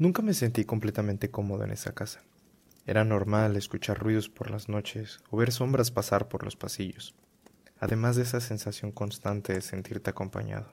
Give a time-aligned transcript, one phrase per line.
[0.00, 2.22] Nunca me sentí completamente cómodo en esa casa.
[2.86, 7.14] Era normal escuchar ruidos por las noches o ver sombras pasar por los pasillos,
[7.78, 10.72] además de esa sensación constante de sentirte acompañado.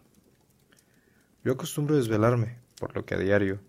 [1.43, 3.59] Yo acostumbro desvelarme, por lo que a diario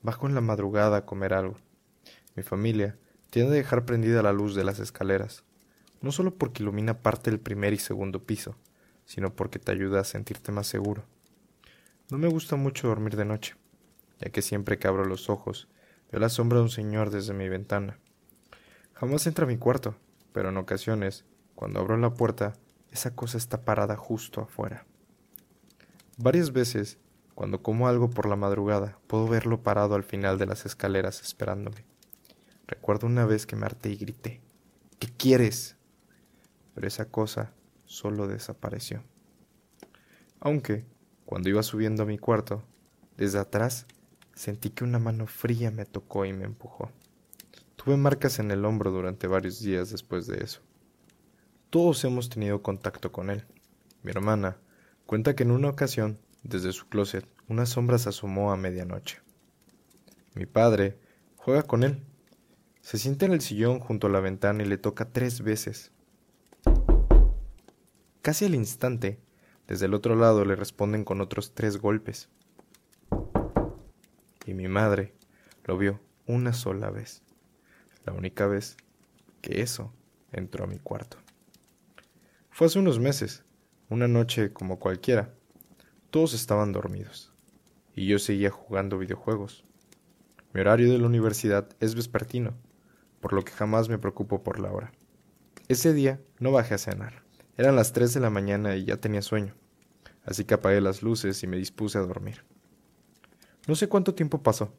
[0.00, 1.56] bajo en la madrugada a comer algo.
[2.36, 2.96] Mi familia
[3.30, 5.42] tiende a dejar prendida la luz de las escaleras,
[6.00, 8.54] no solo porque ilumina parte del primer y segundo piso,
[9.06, 11.02] sino porque te ayuda a sentirte más seguro.
[12.12, 13.56] No me gusta mucho dormir de noche,
[14.20, 15.68] ya que siempre que abro los ojos
[16.10, 17.98] veo la sombra de un señor desde mi ventana.
[18.94, 19.96] Jamás entra a mi cuarto,
[20.32, 21.24] pero en ocasiones,
[21.54, 22.52] cuando abro la puerta,
[22.90, 24.84] esa cosa está parada justo afuera.
[26.18, 26.98] Varias veces,
[27.34, 31.86] cuando como algo por la madrugada, puedo verlo parado al final de las escaleras esperándome.
[32.66, 34.40] Recuerdo una vez que me harté y grité,
[34.98, 35.76] ¿qué quieres?
[36.74, 37.52] Pero esa cosa
[37.86, 39.02] solo desapareció.
[40.40, 40.84] Aunque,
[41.24, 42.62] cuando iba subiendo a mi cuarto,
[43.16, 43.86] desde atrás
[44.40, 46.90] sentí que una mano fría me tocó y me empujó.
[47.76, 50.62] Tuve marcas en el hombro durante varios días después de eso.
[51.68, 53.44] Todos hemos tenido contacto con él.
[54.02, 54.56] Mi hermana
[55.04, 59.18] cuenta que en una ocasión, desde su closet, una sombra se asomó a medianoche.
[60.34, 60.98] Mi padre
[61.36, 62.02] juega con él.
[62.80, 65.92] Se sienta en el sillón junto a la ventana y le toca tres veces.
[68.22, 69.20] Casi al instante,
[69.68, 72.30] desde el otro lado le responden con otros tres golpes.
[74.50, 75.14] Y mi madre
[75.62, 77.22] lo vio una sola vez,
[78.04, 78.76] la única vez
[79.42, 79.94] que eso
[80.32, 81.18] entró a mi cuarto.
[82.50, 83.44] Fue hace unos meses,
[83.90, 85.32] una noche como cualquiera.
[86.10, 87.32] Todos estaban dormidos,
[87.94, 89.64] y yo seguía jugando videojuegos.
[90.52, 92.54] Mi horario de la universidad es vespertino,
[93.20, 94.90] por lo que jamás me preocupo por la hora.
[95.68, 97.22] Ese día no bajé a cenar.
[97.56, 99.54] Eran las 3 de la mañana y ya tenía sueño,
[100.24, 102.42] así que apagué las luces y me dispuse a dormir.
[103.66, 104.72] No sé cuánto tiempo pasó,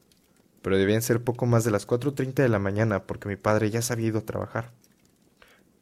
[0.61, 3.81] pero debían ser poco más de las 4.30 de la mañana porque mi padre ya
[3.81, 4.71] se había ido a trabajar.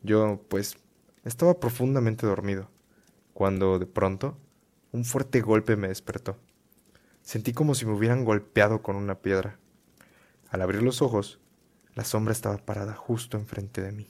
[0.03, 0.77] Yo, pues,
[1.23, 2.69] estaba profundamente dormido,
[3.33, 4.37] cuando, de pronto,
[4.91, 6.37] un fuerte golpe me despertó.
[7.21, 9.59] Sentí como si me hubieran golpeado con una piedra.
[10.49, 11.39] Al abrir los ojos,
[11.95, 14.09] la sombra estaba parada justo enfrente de mí.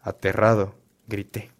[0.00, 0.74] Aterrado,
[1.06, 1.50] grité.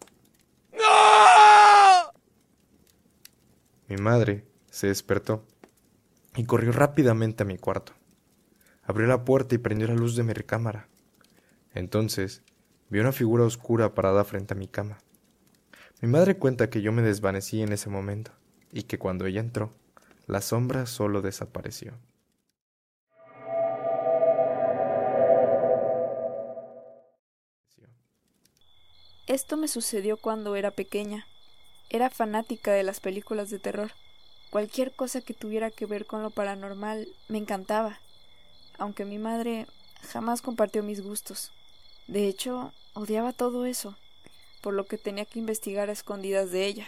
[3.87, 5.45] Mi madre se despertó
[6.35, 7.93] y corrió rápidamente a mi cuarto.
[8.83, 10.87] Abrió la puerta y prendió la luz de mi recámara.
[11.73, 12.43] Entonces
[12.89, 14.97] vi una figura oscura parada frente a mi cama.
[16.01, 18.31] Mi madre cuenta que yo me desvanecí en ese momento
[18.71, 19.73] y que cuando ella entró,
[20.27, 21.93] la sombra solo desapareció.
[29.27, 31.25] Esto me sucedió cuando era pequeña.
[31.89, 33.91] Era fanática de las películas de terror.
[34.55, 37.99] Cualquier cosa que tuviera que ver con lo paranormal me encantaba,
[38.77, 39.67] aunque mi madre
[40.01, 41.51] jamás compartió mis gustos.
[42.07, 43.97] De hecho, odiaba todo eso,
[44.61, 46.87] por lo que tenía que investigar a escondidas de ella.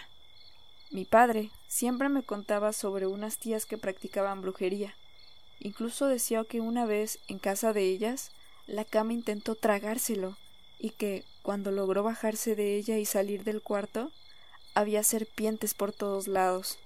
[0.92, 4.96] Mi padre siempre me contaba sobre unas tías que practicaban brujería.
[5.60, 8.32] Incluso decía que una vez en casa de ellas
[8.66, 10.38] la cama intentó tragárselo
[10.80, 14.14] y que, cuando logró bajarse de ella y salir del cuarto,
[14.74, 16.80] había serpientes por todos lados.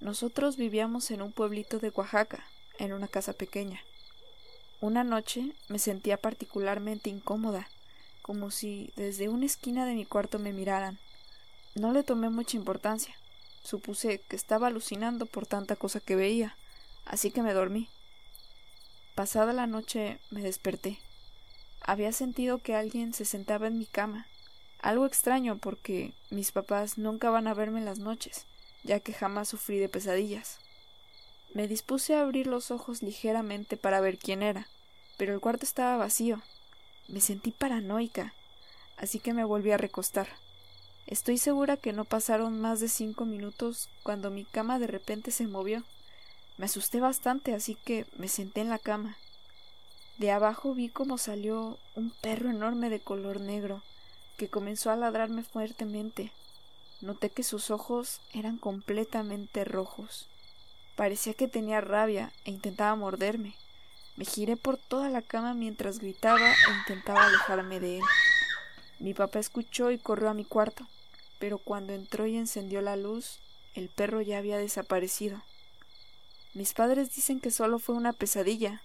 [0.00, 2.44] Nosotros vivíamos en un pueblito de Oaxaca,
[2.78, 3.82] en una casa pequeña.
[4.80, 7.68] Una noche me sentía particularmente incómoda,
[8.22, 10.98] como si desde una esquina de mi cuarto me miraran.
[11.74, 13.14] No le tomé mucha importancia.
[13.62, 16.56] Supuse que estaba alucinando por tanta cosa que veía,
[17.04, 17.90] así que me dormí.
[19.14, 20.98] Pasada la noche me desperté.
[21.82, 24.26] Había sentido que alguien se sentaba en mi cama,
[24.80, 28.46] algo extraño porque mis papás nunca van a verme en las noches,
[28.84, 30.58] ya que jamás sufrí de pesadillas.
[31.52, 34.68] Me dispuse a abrir los ojos ligeramente para ver quién era,
[35.16, 36.42] pero el cuarto estaba vacío.
[37.08, 38.34] Me sentí paranoica,
[38.96, 40.28] así que me volví a recostar.
[41.06, 45.48] Estoy segura que no pasaron más de cinco minutos cuando mi cama de repente se
[45.48, 45.82] movió.
[46.56, 49.16] Me asusté bastante, así que me senté en la cama.
[50.18, 53.82] De abajo vi cómo salió un perro enorme de color negro,
[54.36, 56.30] que comenzó a ladrarme fuertemente.
[57.00, 60.28] Noté que sus ojos eran completamente rojos.
[60.96, 63.54] Parecía que tenía rabia e intentaba morderme.
[64.16, 68.04] Me giré por toda la cama mientras gritaba e intentaba alejarme de él.
[68.98, 70.86] Mi papá escuchó y corrió a mi cuarto,
[71.38, 73.40] pero cuando entró y encendió la luz,
[73.74, 75.40] el perro ya había desaparecido.
[76.52, 78.82] Mis padres dicen que solo fue una pesadilla,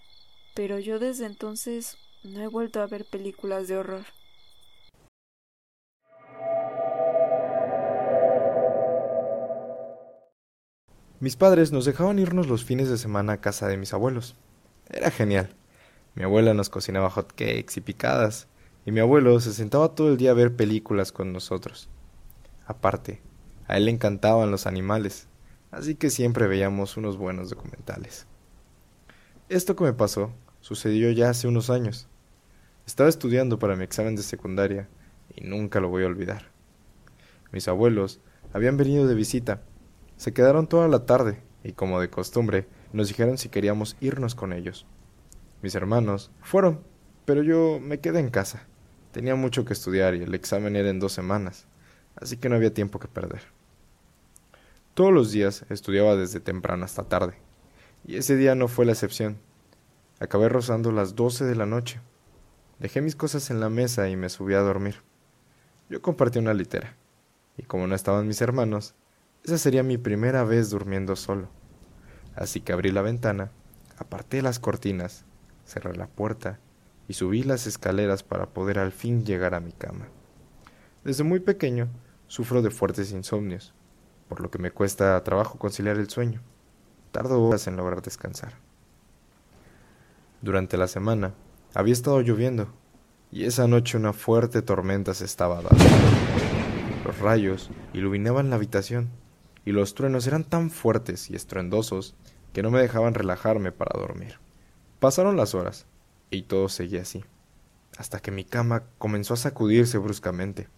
[0.54, 4.06] pero yo desde entonces no he vuelto a ver películas de horror.
[11.18, 14.36] Mis padres nos dejaban irnos los fines de semana a casa de mis abuelos.
[14.90, 15.48] Era genial.
[16.14, 18.48] Mi abuela nos cocinaba hot cakes y picadas,
[18.84, 21.88] y mi abuelo se sentaba todo el día a ver películas con nosotros.
[22.66, 23.22] Aparte,
[23.66, 25.26] a él le encantaban los animales,
[25.70, 28.26] así que siempre veíamos unos buenos documentales.
[29.48, 32.08] Esto que me pasó sucedió ya hace unos años.
[32.86, 34.86] Estaba estudiando para mi examen de secundaria
[35.34, 36.50] y nunca lo voy a olvidar.
[37.52, 38.20] Mis abuelos
[38.52, 39.62] habían venido de visita
[40.16, 44.52] se quedaron toda la tarde y, como de costumbre, nos dijeron si queríamos irnos con
[44.52, 44.86] ellos.
[45.62, 46.80] Mis hermanos fueron,
[47.24, 48.66] pero yo me quedé en casa.
[49.12, 51.66] Tenía mucho que estudiar y el examen era en dos semanas,
[52.16, 53.42] así que no había tiempo que perder.
[54.94, 57.34] Todos los días estudiaba desde temprano hasta tarde,
[58.06, 59.38] y ese día no fue la excepción.
[60.20, 62.00] Acabé rozando las doce de la noche.
[62.78, 65.02] Dejé mis cosas en la mesa y me subí a dormir.
[65.90, 66.96] Yo compartí una litera,
[67.58, 68.94] y como no estaban mis hermanos,
[69.46, 71.46] esa sería mi primera vez durmiendo solo.
[72.34, 73.52] Así que abrí la ventana,
[73.96, 75.24] aparté las cortinas,
[75.64, 76.58] cerré la puerta
[77.06, 80.08] y subí las escaleras para poder al fin llegar a mi cama.
[81.04, 81.86] Desde muy pequeño
[82.26, 83.72] sufro de fuertes insomnios,
[84.28, 86.42] por lo que me cuesta trabajo conciliar el sueño.
[87.12, 88.54] Tardo horas en lograr descansar.
[90.42, 91.34] Durante la semana
[91.72, 92.74] había estado lloviendo
[93.30, 95.84] y esa noche una fuerte tormenta se estaba dando.
[97.04, 99.08] Los rayos iluminaban la habitación
[99.66, 102.14] y los truenos eran tan fuertes y estruendosos
[102.54, 104.38] que no me dejaban relajarme para dormir.
[105.00, 105.86] Pasaron las horas,
[106.30, 107.24] y todo seguía así,
[107.98, 110.68] hasta que mi cama comenzó a sacudirse bruscamente.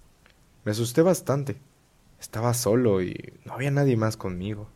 [0.64, 1.60] Me asusté bastante.
[2.18, 4.68] Estaba solo y no había nadie más conmigo.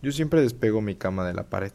[0.00, 1.72] Yo siempre despego mi cama de la pared,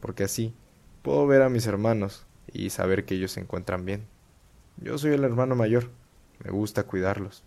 [0.00, 0.54] porque así
[1.02, 4.06] puedo ver a mis hermanos y saber que ellos se encuentran bien.
[4.76, 5.90] Yo soy el hermano mayor,
[6.42, 7.42] me gusta cuidarlos.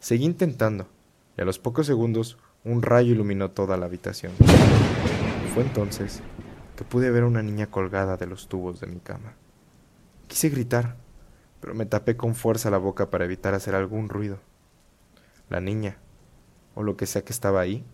[0.00, 0.88] Seguí intentando,
[1.36, 4.32] y a los pocos segundos un rayo iluminó toda la habitación.
[5.52, 6.22] Fue entonces
[6.76, 9.34] que pude ver a una niña colgada de los tubos de mi cama.
[10.26, 10.96] Quise gritar,
[11.60, 14.38] pero me tapé con fuerza la boca para evitar hacer algún ruido.
[15.48, 15.98] La niña,
[16.74, 17.84] o lo que sea que estaba ahí,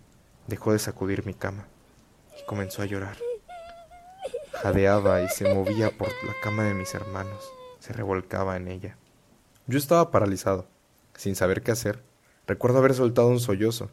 [0.46, 1.66] dejó de sacudir mi cama
[2.40, 3.16] y comenzó a llorar.
[4.52, 8.96] Jadeaba y se movía por la cama de mis hermanos, se revolcaba en ella.
[9.66, 10.66] Yo estaba paralizado,
[11.14, 12.02] sin saber qué hacer,
[12.50, 13.92] Recuerdo haber soltado un sollozo,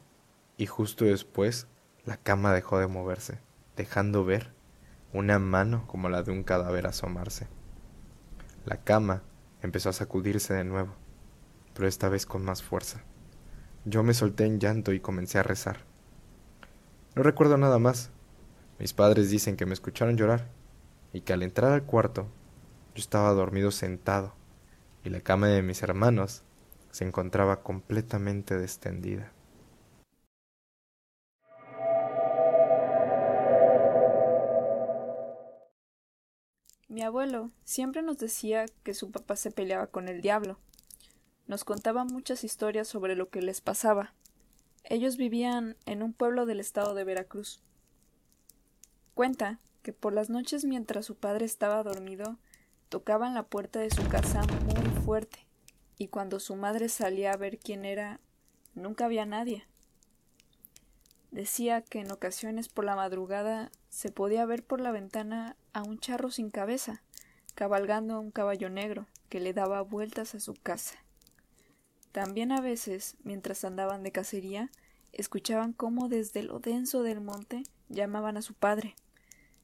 [0.57, 1.67] y justo después
[2.05, 3.37] la cama dejó de moverse,
[3.75, 4.51] dejando ver
[5.13, 7.45] una mano como la de un cadáver asomarse.
[8.65, 9.21] La cama
[9.61, 10.95] empezó a sacudirse de nuevo,
[11.75, 13.03] pero esta vez con más fuerza.
[13.85, 15.81] Yo me solté en llanto y comencé a rezar.
[17.13, 18.09] No recuerdo nada más.
[18.79, 20.49] Mis padres dicen que me escucharon llorar
[21.13, 22.25] y que al entrar al cuarto
[22.95, 24.33] yo estaba dormido sentado
[25.03, 26.43] y la cama de mis hermanos
[26.97, 29.31] se encontraba completamente destendida.
[36.87, 40.57] Mi abuelo siempre nos decía que su papá se peleaba con el diablo.
[41.45, 44.15] Nos contaba muchas historias sobre lo que les pasaba.
[44.83, 47.61] Ellos vivían en un pueblo del estado de Veracruz.
[49.13, 52.39] Cuenta que por las noches mientras su padre estaba dormido,
[52.89, 55.46] tocaban la puerta de su casa muy fuerte
[55.97, 58.19] y cuando su madre salía a ver quién era,
[58.75, 59.65] nunca había nadie.
[61.31, 65.99] Decía que en ocasiones por la madrugada se podía ver por la ventana a un
[65.99, 67.01] charro sin cabeza,
[67.55, 70.97] cabalgando a un caballo negro que le daba vueltas a su casa.
[72.11, 74.71] También a veces, mientras andaban de cacería,
[75.11, 78.95] escuchaban cómo desde lo denso del monte llamaban a su padre.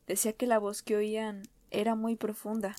[0.08, 2.76] Decía que la voz que oían era muy profunda,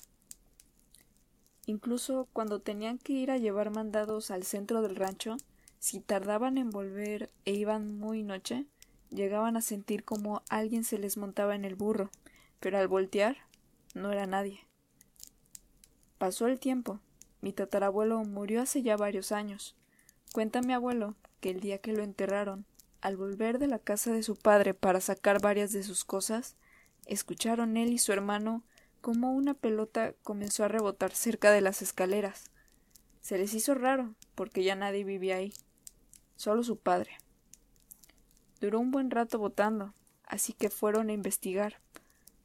[1.65, 5.37] Incluso cuando tenían que ir a llevar mandados al centro del rancho,
[5.79, 8.65] si tardaban en volver e iban muy noche,
[9.09, 12.11] llegaban a sentir como alguien se les montaba en el burro,
[12.59, 13.37] pero al voltear
[13.93, 14.59] no era nadie.
[16.17, 16.99] Pasó el tiempo.
[17.41, 19.75] Mi tatarabuelo murió hace ya varios años.
[20.33, 22.65] Cuenta mi abuelo que el día que lo enterraron,
[23.01, 26.55] al volver de la casa de su padre para sacar varias de sus cosas,
[27.05, 28.63] escucharon él y su hermano
[29.05, 32.49] como una pelota comenzó a rebotar cerca de las escaleras.
[33.21, 35.53] Se les hizo raro, porque ya nadie vivía ahí,
[36.35, 37.11] solo su padre.
[38.59, 39.93] Duró un buen rato botando,
[40.23, 41.81] así que fueron a investigar,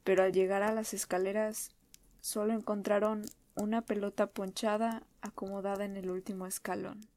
[0.03, 1.71] pero al llegar a las escaleras
[2.19, 3.25] solo encontraron
[3.55, 7.07] una pelota ponchada acomodada en el último escalón.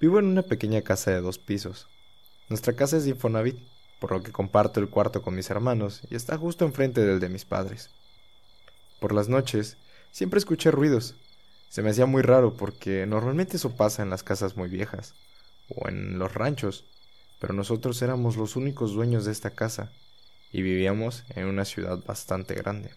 [0.00, 1.86] Vivo en una pequeña casa de dos pisos.
[2.48, 3.58] Nuestra casa es de Infonavit,
[4.00, 7.28] por lo que comparto el cuarto con mis hermanos y está justo enfrente del de
[7.28, 7.90] mis padres.
[8.98, 9.76] Por las noches
[10.10, 11.16] siempre escuché ruidos.
[11.68, 15.12] Se me hacía muy raro porque normalmente eso pasa en las casas muy viejas
[15.68, 16.86] o en los ranchos,
[17.38, 19.92] pero nosotros éramos los únicos dueños de esta casa
[20.50, 22.94] y vivíamos en una ciudad bastante grande.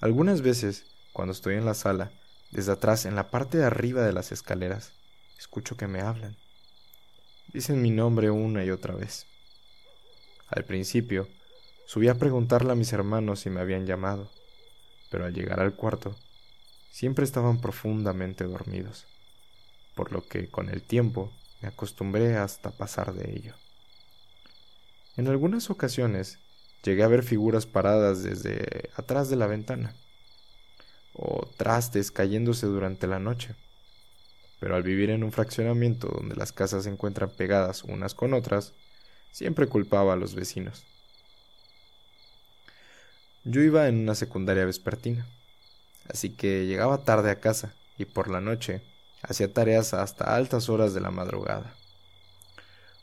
[0.00, 2.12] Algunas veces, cuando estoy en la sala,
[2.50, 4.92] desde atrás, en la parte de arriba de las escaleras,
[5.38, 6.36] escucho que me hablan.
[7.52, 9.26] Dicen mi nombre una y otra vez.
[10.48, 11.28] Al principio,
[11.86, 14.30] subí a preguntarle a mis hermanos si me habían llamado,
[15.10, 16.16] pero al llegar al cuarto,
[16.90, 19.06] siempre estaban profundamente dormidos,
[19.94, 23.54] por lo que con el tiempo me acostumbré hasta pasar de ello.
[25.16, 26.38] En algunas ocasiones
[26.82, 29.94] llegué a ver figuras paradas desde atrás de la ventana,
[31.12, 33.54] o trastes cayéndose durante la noche.
[34.60, 38.72] Pero al vivir en un fraccionamiento donde las casas se encuentran pegadas unas con otras,
[39.30, 40.84] siempre culpaba a los vecinos.
[43.44, 45.26] Yo iba en una secundaria vespertina,
[46.08, 48.82] así que llegaba tarde a casa y por la noche
[49.22, 51.74] hacía tareas hasta altas horas de la madrugada.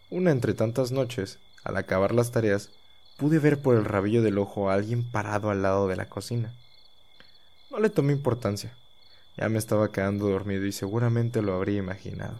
[0.09, 2.69] Una entre tantas noches, al acabar las tareas,
[3.17, 6.53] pude ver por el rabillo del ojo a alguien parado al lado de la cocina.
[7.71, 8.77] No le tomé importancia.
[9.37, 12.39] Ya me estaba quedando dormido y seguramente lo habría imaginado.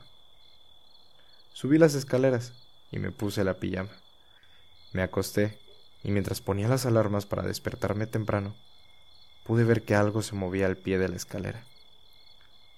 [1.53, 2.53] Subí las escaleras
[2.91, 3.91] y me puse la pijama.
[4.93, 5.59] Me acosté
[6.03, 8.55] y mientras ponía las alarmas para despertarme temprano,
[9.43, 11.65] pude ver que algo se movía al pie de la escalera.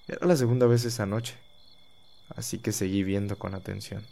[0.08, 1.36] Era la segunda vez esa noche,
[2.34, 4.06] así que seguí viendo con atención.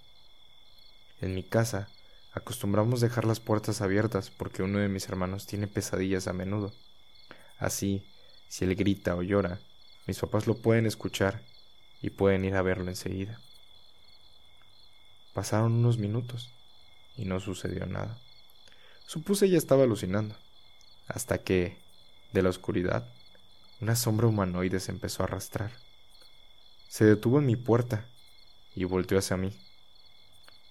[1.20, 1.88] En mi casa
[2.32, 6.72] acostumbramos dejar las puertas abiertas porque uno de mis hermanos tiene pesadillas a menudo.
[7.58, 8.06] Así,
[8.48, 9.60] si él grita o llora,
[10.06, 11.42] mis papás lo pueden escuchar
[12.00, 13.40] y pueden ir a verlo enseguida.
[15.34, 16.50] Pasaron unos minutos
[17.16, 18.18] y no sucedió nada.
[19.06, 20.34] Supuse ya estaba alucinando,
[21.06, 21.78] hasta que,
[22.32, 23.08] de la oscuridad,
[23.80, 25.72] una sombra humanoide se empezó a arrastrar.
[26.88, 28.06] Se detuvo en mi puerta
[28.75, 29.52] y volteó hacia mí.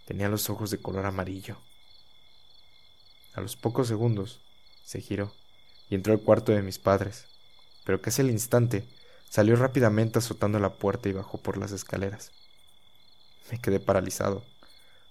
[0.05, 1.57] Tenía los ojos de color amarillo.
[3.33, 4.41] A los pocos segundos
[4.83, 5.33] se giró
[5.89, 7.27] y entró al cuarto de mis padres
[7.85, 8.83] pero casi al instante
[9.29, 12.31] salió rápidamente azotando la puerta y bajó por las escaleras.
[13.51, 14.43] Me quedé paralizado.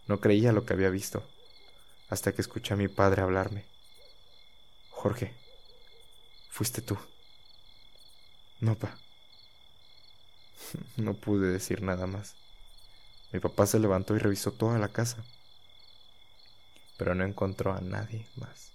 [0.07, 1.23] No creía lo que había visto,
[2.09, 3.65] hasta que escuché a mi padre hablarme.
[4.91, 5.35] Jorge,
[6.51, 6.99] fuiste tú.
[8.61, 8.97] No, pa.
[10.97, 12.37] No pude decir nada más.
[13.33, 15.25] Mi papá se levantó y revisó toda la casa,
[16.97, 18.74] pero no encontró a nadie más.